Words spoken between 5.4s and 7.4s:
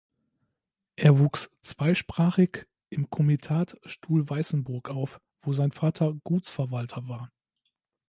wo sein Vater Gutsverwalter war.